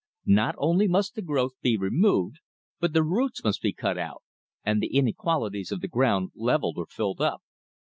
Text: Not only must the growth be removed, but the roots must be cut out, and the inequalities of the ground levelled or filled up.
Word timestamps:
Not 0.25 0.55
only 0.57 0.87
must 0.87 1.13
the 1.13 1.21
growth 1.21 1.51
be 1.61 1.77
removed, 1.77 2.39
but 2.79 2.93
the 2.93 3.03
roots 3.03 3.43
must 3.43 3.61
be 3.61 3.71
cut 3.71 3.99
out, 3.99 4.23
and 4.65 4.81
the 4.81 4.95
inequalities 4.97 5.71
of 5.71 5.79
the 5.81 5.87
ground 5.87 6.31
levelled 6.33 6.79
or 6.79 6.87
filled 6.87 7.21
up. 7.21 7.43